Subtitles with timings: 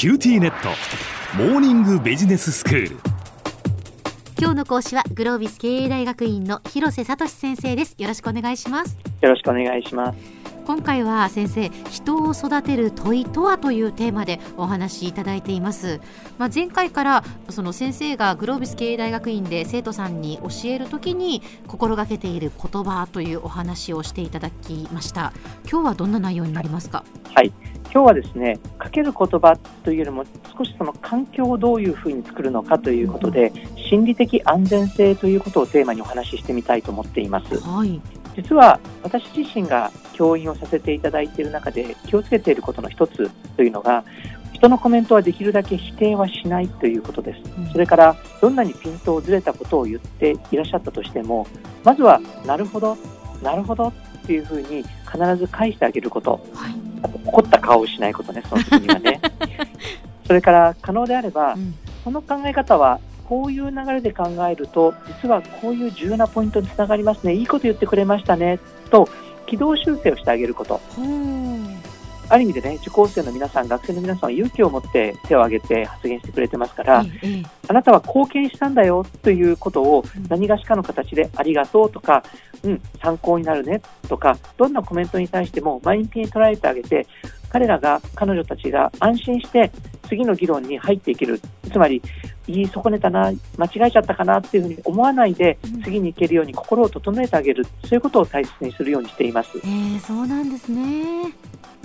[0.00, 0.70] QTnet。
[1.36, 2.96] モーニングビジネススクール。
[4.38, 7.96] 今日の講師はグロービス経営大学院の広瀬聡先生です。
[7.98, 8.96] よろしくお願いします。
[9.20, 10.18] よろしくお願いします。
[10.64, 16.00] 今回は先生人を育てる問いとはというテーマでお話しいただいています、
[16.38, 25.32] まあ、前回からその先生がグロービス経営大学院で生徒さんに教えるときに心がけている言葉というお話をしていただきました。
[25.70, 27.04] 今日はどんな内容になりますか？
[27.34, 27.52] はい
[27.92, 30.24] 今日はですねかける言葉というよりも
[30.56, 38.00] 少しその環境をどういうふうに作るのかということで心理的安全性ということをテーマにお話ししてみたいと思っています、はい、
[38.36, 44.04] 実は私自身が教員をさせていただいている中で気をつけていることの一つというのが
[44.52, 51.46] 人のコメントはできるだけ否定はしないということです、うん、それからどんなにピントをずれたことを言っていらっしゃったとしても
[51.82, 52.96] まずはなるほど
[53.42, 53.92] なるほどっ
[54.26, 59.20] ていうふうに必ず返してあげること、はい、怒った顔をしないことねその時にはね。
[60.26, 67.34] それから可能であれば、うん、この考え方はこういう流れで考えると実はこういう重要なポイントにつながりますね。
[67.34, 68.58] いいこと言ってくれましたね。
[68.90, 69.08] と
[69.46, 70.80] 軌道修正をしてあげること。
[72.30, 77.04] ある意味でね、受講生の皆さん、学生の皆さんは勇気を持って手を挙げて発言してくれてますから、
[77.68, 82.22] あなたは貢献したんだよということを何がしかの形でありがとうとか、
[82.62, 87.06] うん、参考になるねとか、どんなコメントに対しても前向きに捉えてあげて、
[87.48, 89.72] 彼らが、彼女たちが安心して
[90.08, 91.40] 次の議論に入っていける。
[91.72, 92.02] つまり、
[92.46, 99.50] 言い損ねたな、間違えちゃったかなっていうふうに思わないで、次に行けるように心を整えてあげる、そういうことを大切にするようにしています。
[99.58, 101.32] えー、そうなんですね。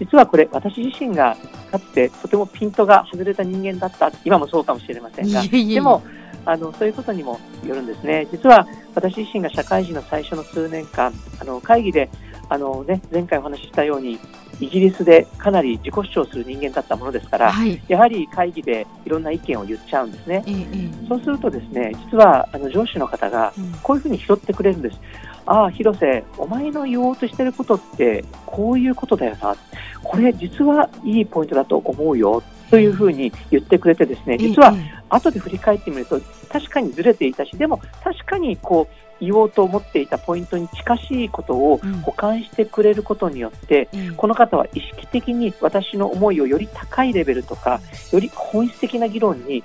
[0.00, 1.36] 実はこれ、私自身が
[1.70, 6.02] かつてとてもピントが外れた人間だった、今もそうかもしれませんが、でも、
[6.46, 8.26] あのそういうことにもよるんですね。
[8.32, 12.08] 実は私自身が社会人の最初の数年間、あの会議で
[12.48, 14.18] あの、ね、前回お話ししたように、
[14.60, 20.44] イギリスでかなり自己主張する人間だったものですから、はい、やはり会議でいろんな意見を言っちゃうんですね。
[20.46, 23.52] ええ、そうするとですね実はあの上司の方が
[23.82, 24.98] こういうふうに拾ってくれるんです。
[25.46, 29.56] うん、ああ、広瀬、お前の言おうとしてることってこういうことだよな。
[30.02, 34.74] これ実はいいポイントだと思うよというふうに言ってくれてですね実は
[35.08, 47.80] 後で振り返ってみると確かにずれていたしでも確かにこう言おうと思っていたポイントに近しいことを補完してくれることによって、うん、この方は意識的に私の思いをより高いレベルとか
[48.12, 49.62] より本質的な議論に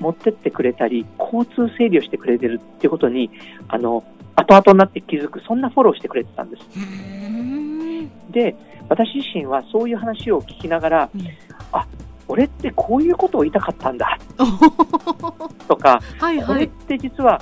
[0.00, 3.30] 持ってってくれたり交通整理をしてくれてるっていうことに
[3.68, 4.04] あの
[4.36, 6.62] 後々になって気づくそんなフォローしてくれてたんです。
[8.30, 8.54] で
[8.88, 11.22] 私自身はそういう話を聞きながら、うん、
[11.72, 11.86] あ
[12.28, 14.18] 俺ってこういうことを言いたかったんだ
[15.66, 17.40] とか、はいはい、これって実は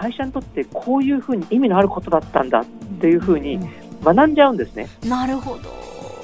[0.00, 2.64] 会社にとってこういうふうに意味のあることだったんだっ
[3.00, 3.60] ていうふうに
[4.02, 4.88] 学んじゃうんですね。
[5.04, 5.70] なるほど。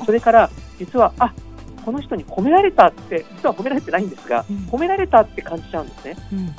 [0.06, 1.34] それから実はあ
[1.84, 6.16] この人に褒められたって実は褒められてないんですが、うん、褒められたって感じちゃうんですね。
[6.32, 6.56] うん。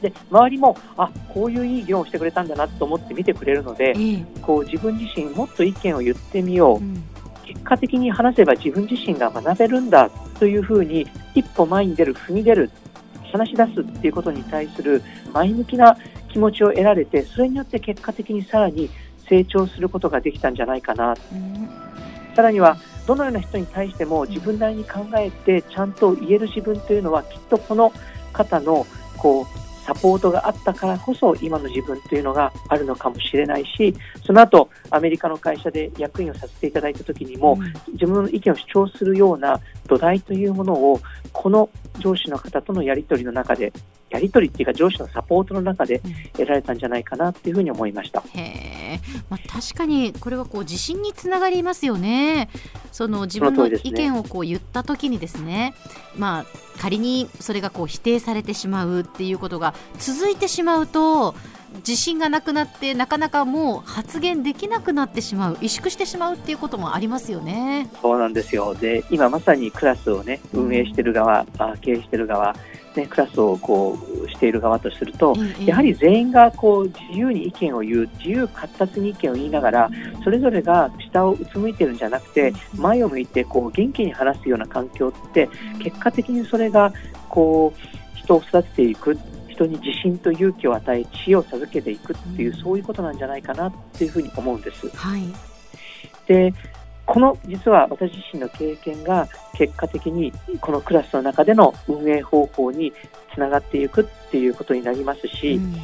[0.00, 3.94] で周りもあこういういい議論をしてくれたんだなと思って見てくれるので、
[4.40, 7.02] こう自分自身もっと意見を言ってみよう、うん、
[7.44, 12.70] 結果的に話せば自分自身が学べるんだというふうに一歩前に出る踏み出る
[13.34, 15.02] 話し出すっていうことに対する
[15.32, 15.96] 前向きな
[16.28, 18.88] 気持ちを得られてそれによって結果的にさらに
[19.28, 21.68] 成長することができたんじゃないかな、うん、
[22.36, 27.92] さらにはどのような人に対しても自分なりに考えてちゃんと言える自分というのはきっとこの
[28.32, 28.86] 方の
[29.16, 37.58] こうサポートがあったからこそ今の自分というのがあるのかもしれないしその後アメリカの会社で役員をさせていただいた時にも、
[37.92, 41.00] 自分の意見を主張するような土台というものを
[41.32, 41.68] この
[41.98, 43.72] 上司の方とのやり取りの中で
[44.10, 46.00] やり取りっていうか上司のサポートの中で
[46.32, 48.22] 得られたんじゃないかなっていうふうに思いました。
[48.94, 49.00] へ
[49.30, 52.48] まあ、確かにこれはこう自信につながりますよね。
[52.92, 55.74] その自分の意見をこう言った時にですね、
[56.16, 56.46] まあ
[56.80, 61.34] 仮にそれがこう否定されてしまうっていうことが続いてしまうと。
[61.78, 67.90] 自信がなくなってなかなかもう発言できなくなってしまう萎縮してしまうっていうこともありますよね。
[68.00, 71.44] そうなんですよで今まさにクラスをね運営している側、う
[71.74, 72.54] ん、経営している側
[72.96, 79.90] ね、クラスをこうしている側とすると、やはり全員がこう自由に意見を言う、自由闊達に意見を言いながら、
[80.22, 85.48] それぞれが下をうつむいてるんじゃなくて、前を向いてこう元気に話すような環境って、
[85.82, 86.92] 結果的にそれが
[87.28, 89.18] こう人を育てていく。
[89.54, 94.88] 人に自信と勇気を与え、知恵を授けていくっていう、そういうことなんじゃないかなっていうふうに思うんです。
[94.96, 95.22] はい、
[96.26, 96.52] で
[97.06, 102.92] この実は私自身の経験が結果的にこのクラスの中での運営方法に
[103.34, 105.74] つながっていくっていうことになりますし、うん、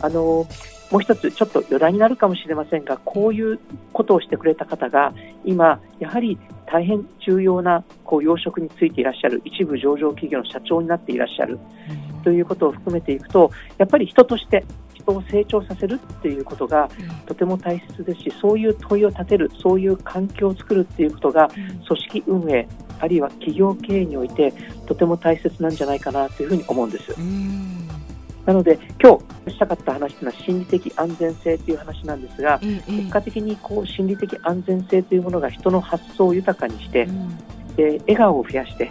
[0.00, 0.46] あの
[0.90, 3.60] もう一つちょっと余談になるかもしれませんがこういう
[3.92, 5.12] ことをしてくれた方が
[5.44, 11.58] 今やはり大変重要なこう養殖についていらっしゃる一部上場企業の社長になっていらっしゃる
[12.24, 14.64] ということを含めていくとやっぱり人として
[15.10, 16.88] 人を成長させるっていうことが
[17.26, 22.68] とても大切ですしそういう問いを立てるそういう環境を作るっていうことが組織運営
[23.00, 24.52] あるいは企業経営において
[24.86, 27.14] とても大切なんじゃないかなというふうに思うんです。
[28.46, 37.06] なので今日したかった話というのは心理的安全性という話なんですが、結果的にこう心理的安全性というものが人の発想を豊かにして、
[37.76, 38.90] で笑顔を増やして、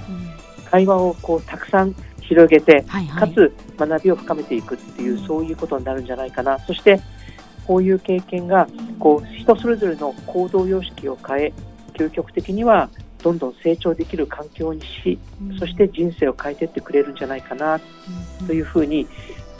[0.69, 6.59] 会話をこうたくさん広げて、はいはい、かつ学びを深めていくっていう、そういうことになるんじゃないかな。
[6.59, 7.01] そして
[7.65, 8.67] こういう経験が
[8.99, 11.53] こう人それぞれの行動様式を変え
[11.93, 12.89] 究極的には
[13.23, 15.19] どんどん成長できる環境にし、
[15.59, 17.79] そして人生を変えていってくれるんじゃないかな
[18.47, 19.07] というふうに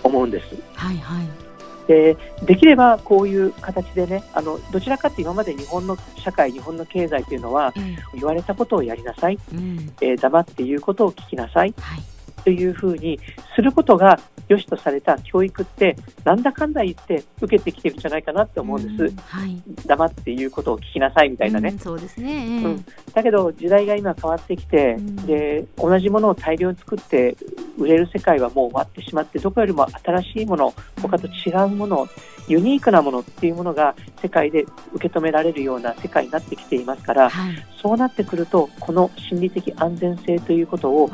[0.04, 0.56] 思うんです。
[0.76, 1.49] はいはい
[1.90, 7.80] でできればこういう形でねあのどちらかって今まで日本の社会日本の経済というのは、う
[8.16, 12.02] ん、言われたことをやりなさい、うん、えー、黙って言うことを聞きなさい、はい。
[12.44, 13.20] というふうに
[13.56, 14.20] することが
[14.50, 27.38] 良しとされた教育ってなんだかんだ言って受けてきてるんじゃないかなって思うんです、うんはい、黙って言うことを聞きなさいみたいなね、うん、そうですね、うん、だけど時代が今変わってきて、で同じものを大量に作って
[27.78, 32.08] 売れる世界はもう終わってしまってどこよりも新しいもの他と違うもの
[32.48, 41.12] ユニークなものっていうものが世界で受け止められるような世界になってきていますから、はい、そうなってくるとこの心理的安全性ということを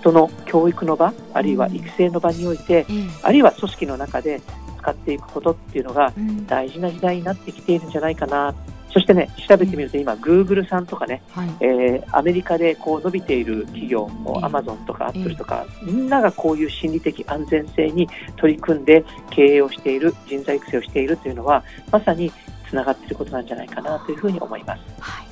[0.00, 4.40] 人の教育の場あるいは育成の場において、うん、あるいは組織の中で
[4.78, 6.12] 使っていくことっていうのが
[6.46, 8.54] 大事な時代になってきているんじゃないかな、
[8.92, 21.62] そしてね調べてみると今、グーグルさんとかね、はい、えー、アメリカでこう伸びている企業もアマゾンとかアップルとか、みんながこういう心理的安全性に取り組んで経営をしている人材育成をしているというのは
[21.92, 22.32] まさに
[22.68, 24.80] つながっていることなんじゃないかなというふうに思います。
[24.98, 25.26] はい、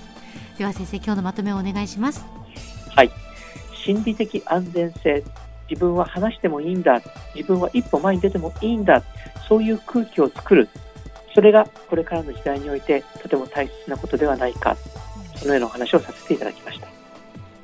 [0.58, 2.24] では先生今日のまとめをお願いします。
[2.94, 3.27] はい
[3.88, 5.24] 心理的安全性
[5.70, 7.00] 自分は話してもいいんだ
[7.34, 9.02] 自分は一歩前に出てもいいんだ
[9.48, 10.68] そういう空気を作る。
[11.34, 14.76] それがこれからの時代においてとても大切なことではないか。
[15.36, 16.88] そのようなお話をさせていただきました。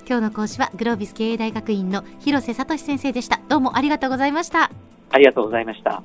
[0.07, 3.41] 今日の講師はグロービス経営大学院の広瀬聡先生でした。
[3.49, 4.71] どうもありがとうございました。
[5.11, 6.03] ありがとうございました。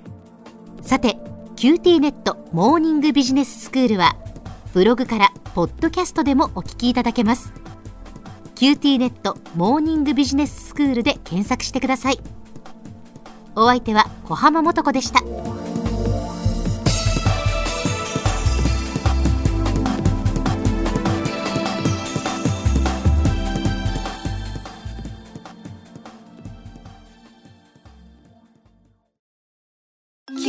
[0.81, 1.15] さて
[1.55, 4.17] QT ネットモーニングビジネススクールは
[4.73, 7.58] ブログからポッドキャストでもお聞きいただけます
[8.59, 12.19] QT ネットモーニングビジネススクールで検索してください。
[13.55, 15.21] お相手は小浜もとこでした。
[15.21, 15.25] キ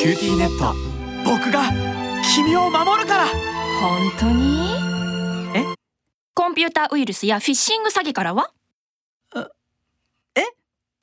[0.09, 0.75] ューティーネット
[1.25, 1.71] 僕が
[2.35, 3.27] 君を守るから。
[3.81, 4.81] 本当に？
[5.90, 5.90] コ
[6.50, 8.50] ンピューターウイルスやフィッシング詐欺からは？
[10.35, 10.43] え？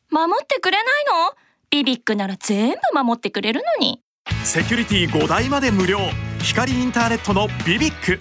[0.10, 1.36] 守ってくれないの？
[1.70, 4.02] ビビックなら全部守ってくれるのに。
[4.44, 6.00] セキュリティ5台まで無料。
[6.42, 8.20] 光インターネットのビビック